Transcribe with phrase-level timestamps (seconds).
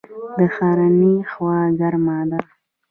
[0.37, 2.39] د ښرنې هوا ګرمه ده